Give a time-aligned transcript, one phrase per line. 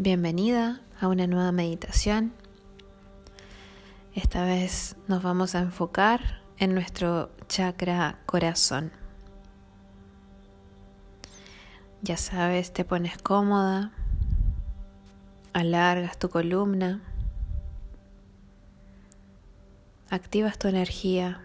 [0.00, 2.32] Bienvenida a una nueva meditación.
[4.14, 8.92] Esta vez nos vamos a enfocar en nuestro chakra corazón.
[12.00, 13.90] Ya sabes, te pones cómoda,
[15.52, 17.02] alargas tu columna,
[20.10, 21.40] activas tu energía,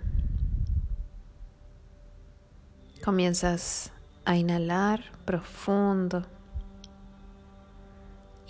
[3.04, 3.92] comienzas
[4.26, 6.28] a inhalar profundo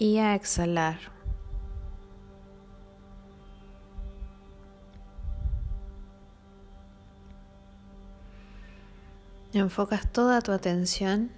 [0.03, 0.99] y a exhalar.
[9.53, 11.31] Enfocas toda tu atención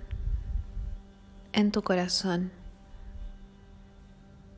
[1.53, 2.51] en tu corazón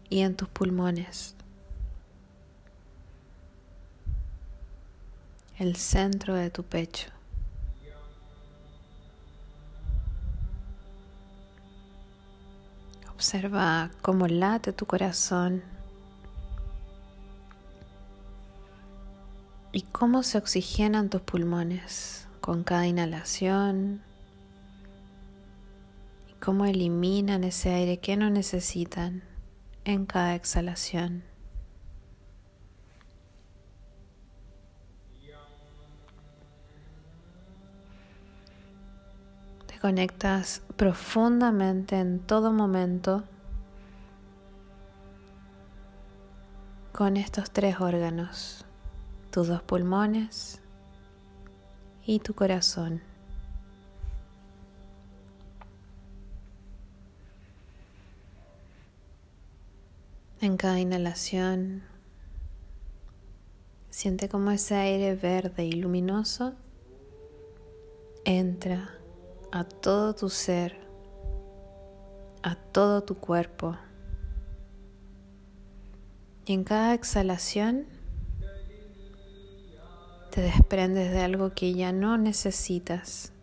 [0.10, 1.36] y en tus pulmones,
[5.58, 7.17] el centro de tu pecho.
[13.18, 15.64] Observa cómo late tu corazón
[19.72, 24.04] y cómo se oxigenan tus pulmones con cada inhalación
[26.30, 29.24] y cómo eliminan ese aire que no necesitan
[29.84, 31.24] en cada exhalación.
[39.80, 43.24] Conectas profundamente en todo momento
[46.94, 48.66] con estos tres órganos,
[49.30, 50.62] tus dos pulmones
[52.06, 53.02] y tu corazón.
[60.42, 61.84] En cada inhalación,
[63.90, 66.54] siente como ese aire verde y luminoso
[68.24, 68.97] entra
[69.58, 70.78] a todo tu ser,
[72.44, 73.76] a todo tu cuerpo.
[76.46, 77.88] Y en cada exhalación
[80.30, 83.34] te desprendes de algo que ya no necesitas.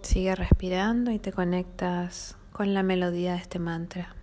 [0.00, 4.17] Sigue respirando y te conectas con la melodía de este mantra.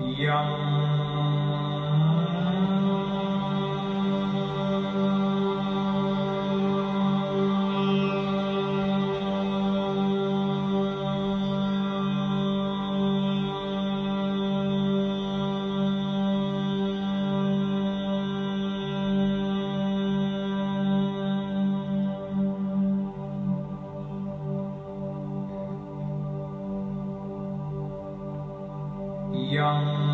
[0.00, 1.09] Yum.
[29.70, 30.09] Thank you.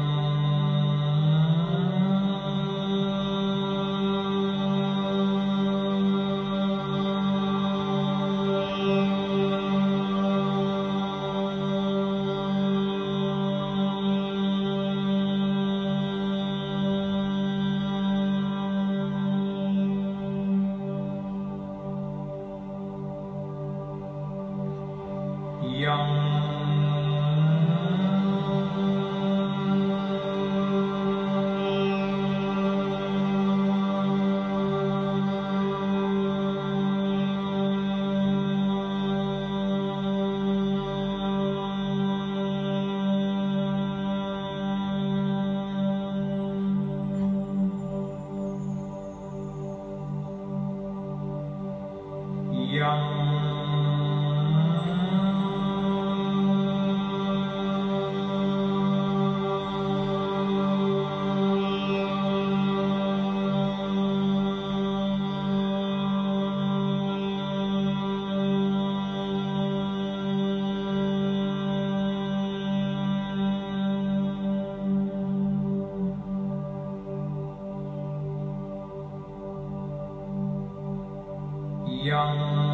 [82.07, 82.66] young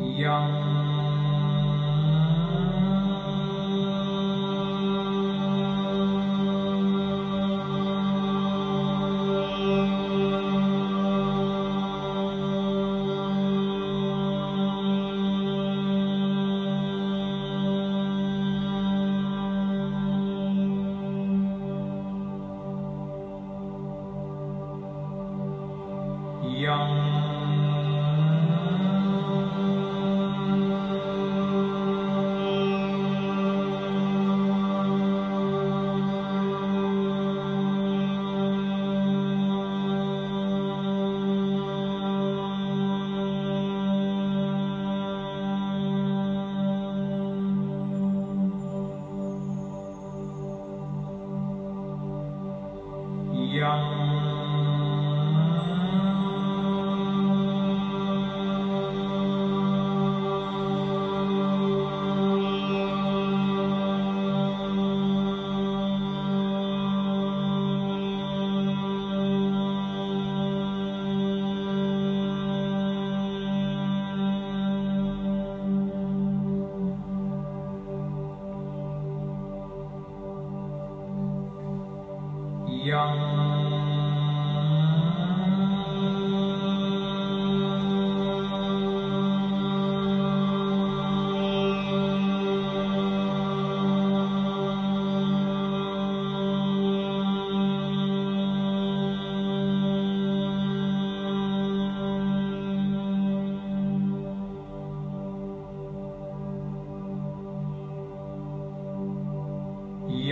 [0.00, 0.83] young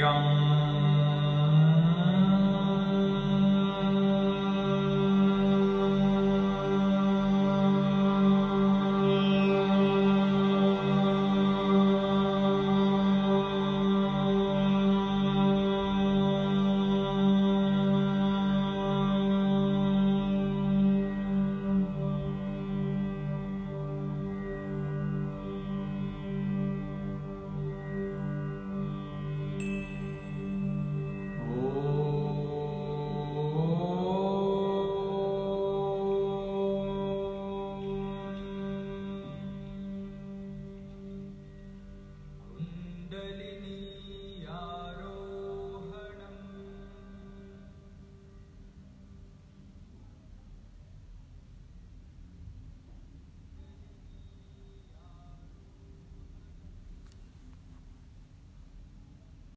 [0.02, 0.51] 让